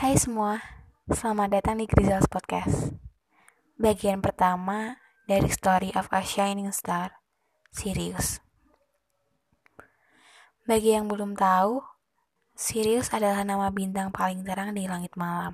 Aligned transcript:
Hai 0.00 0.16
semua, 0.16 0.64
selamat 1.12 1.60
datang 1.60 1.76
di 1.76 1.84
Grizzles 1.84 2.24
Podcast. 2.24 2.88
Bagian 3.76 4.24
pertama 4.24 4.96
dari 5.28 5.52
Story 5.52 5.92
of 5.92 6.08
a 6.08 6.24
Shining 6.24 6.72
Star, 6.72 7.20
Sirius. 7.68 8.40
Bagi 10.64 10.96
yang 10.96 11.04
belum 11.04 11.36
tahu, 11.36 11.84
Sirius 12.56 13.12
adalah 13.12 13.44
nama 13.44 13.68
bintang 13.68 14.08
paling 14.08 14.40
terang 14.40 14.72
di 14.72 14.88
langit 14.88 15.12
malam. 15.20 15.52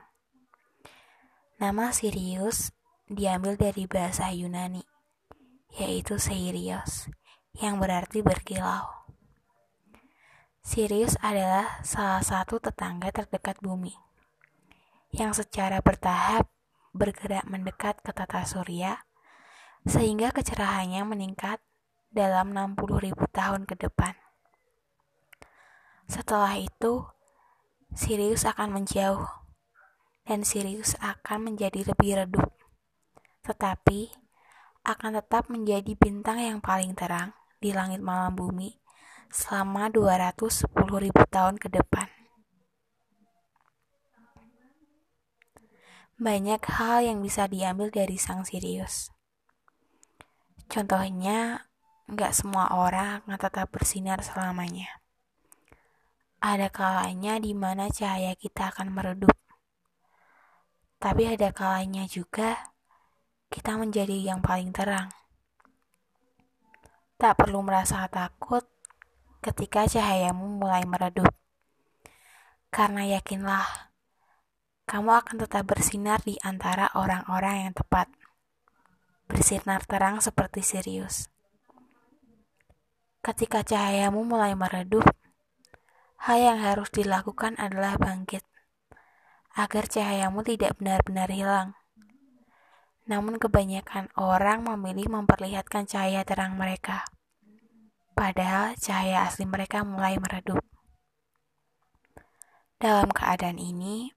Nama 1.59 1.91
Sirius 1.91 2.71
diambil 3.11 3.59
dari 3.59 3.91
bahasa 3.91 4.31
Yunani, 4.31 4.87
yaitu 5.75 6.23
Sirius, 6.23 7.11
yang 7.59 7.83
berarti 7.83 8.23
berkilau. 8.23 9.11
Sirius 10.63 11.19
adalah 11.19 11.83
salah 11.83 12.23
satu 12.23 12.63
tetangga 12.63 13.11
terdekat 13.11 13.59
bumi 13.59 14.07
yang 15.17 15.33
secara 15.33 15.81
bertahap 15.81 16.53
bergerak 16.93 17.49
mendekat 17.49 18.01
ke 18.05 18.13
tata 18.13 18.45
surya 18.45 19.05
sehingga 19.89 20.29
kecerahannya 20.33 21.09
meningkat 21.09 21.65
dalam 22.13 22.53
60.000 22.53 23.17
tahun 23.33 23.65
ke 23.65 23.81
depan. 23.81 24.13
Setelah 26.07 26.61
itu, 26.61 27.09
Sirius 27.97 28.45
akan 28.45 28.77
menjauh 28.77 29.25
dan 30.27 30.43
Sirius 30.43 30.99
akan 31.01 31.53
menjadi 31.53 31.87
lebih 31.87 32.13
redup. 32.21 32.51
Tetapi 33.47 34.11
akan 34.85 35.19
tetap 35.23 35.49
menjadi 35.49 35.97
bintang 35.99 36.43
yang 36.43 36.59
paling 36.61 36.95
terang 36.99 37.33
di 37.63 37.71
langit 37.73 38.03
malam 38.03 38.35
bumi 38.35 38.79
selama 39.31 39.91
210.000 39.91 40.67
tahun 41.31 41.57
ke 41.59 41.69
depan. 41.73 42.26
Banyak 46.17 46.65
hal 46.65 47.05
yang 47.05 47.21
bisa 47.21 47.45
diambil 47.45 47.93
dari 47.93 48.17
sang 48.17 48.41
Sirius. 48.41 49.13
Contohnya, 50.65 51.69
nggak 52.09 52.33
semua 52.33 52.73
orang 52.73 53.21
akan 53.29 53.37
tetap 53.37 53.69
bersinar 53.69 54.25
selamanya. 54.25 54.89
Ada 56.41 56.73
kalanya 56.73 57.37
di 57.37 57.53
mana 57.53 57.93
cahaya 57.93 58.33
kita 58.33 58.73
akan 58.73 58.97
meredup. 58.97 59.37
Tapi 60.97 61.29
ada 61.29 61.53
kalanya 61.53 62.09
juga 62.09 62.73
kita 63.53 63.77
menjadi 63.77 64.33
yang 64.33 64.41
paling 64.41 64.73
terang. 64.73 65.13
Tak 67.21 67.37
perlu 67.37 67.61
merasa 67.61 68.09
takut 68.09 68.65
ketika 69.45 69.85
cahayamu 69.85 70.65
mulai 70.65 70.89
meredup. 70.89 71.29
Karena 72.73 73.05
yakinlah 73.05 73.86
kamu 74.87 75.19
akan 75.19 75.37
tetap 75.43 75.67
bersinar 75.67 76.23
di 76.23 76.39
antara 76.47 76.87
orang-orang 76.95 77.67
yang 77.67 77.75
tepat. 77.75 78.07
Bersinar 79.27 79.83
terang 79.83 80.23
seperti 80.23 80.63
Sirius. 80.63 81.27
Ketika 83.19 83.67
cahayamu 83.67 84.23
mulai 84.23 84.55
meredup, 84.55 85.03
hal 86.23 86.39
yang 86.39 86.63
harus 86.63 86.87
dilakukan 86.95 87.59
adalah 87.59 87.99
bangkit, 87.99 88.47
agar 89.59 89.91
cahayamu 89.91 90.47
tidak 90.47 90.79
benar-benar 90.79 91.35
hilang. 91.35 91.69
Namun 93.11 93.43
kebanyakan 93.43 94.07
orang 94.15 94.63
memilih 94.63 95.11
memperlihatkan 95.11 95.91
cahaya 95.91 96.23
terang 96.23 96.55
mereka, 96.55 97.03
padahal 98.15 98.79
cahaya 98.79 99.27
asli 99.27 99.51
mereka 99.51 99.83
mulai 99.83 100.15
meredup. 100.23 100.63
Dalam 102.79 103.11
keadaan 103.11 103.59
ini, 103.59 104.16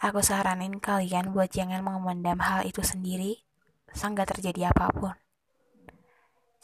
Aku 0.00 0.24
saranin 0.24 0.80
kalian 0.80 1.36
buat 1.36 1.52
jangan 1.52 1.84
memendam 1.84 2.40
hal 2.40 2.64
itu 2.64 2.80
sendiri, 2.80 3.44
sangga 3.92 4.24
terjadi 4.24 4.72
apa 4.72 4.88
pun. 4.88 5.12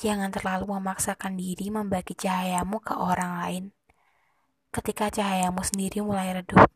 Jangan 0.00 0.32
terlalu 0.32 0.72
memaksakan 0.72 1.36
diri 1.36 1.68
membagi 1.68 2.16
cahayamu 2.16 2.80
ke 2.80 2.96
orang 2.96 3.40
lain 3.40 3.64
ketika 4.76 5.08
cahayamu 5.08 5.64
sendiri 5.64 6.04
mulai 6.04 6.36
redup. 6.36 6.68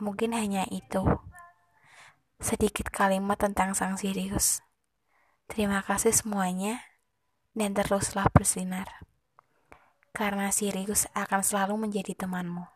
Mungkin 0.00 0.32
hanya 0.32 0.64
itu. 0.72 1.04
Sedikit 2.40 2.88
kalimat 2.88 3.36
tentang 3.36 3.76
sang 3.76 4.00
Sirius. 4.00 4.64
Terima 5.44 5.84
kasih 5.84 6.16
semuanya 6.16 6.80
dan 7.52 7.76
teruslah 7.76 8.32
bersinar. 8.32 9.04
Karena 10.16 10.48
Sirius 10.48 11.04
akan 11.12 11.44
selalu 11.44 11.84
menjadi 11.84 12.16
temanmu. 12.16 12.73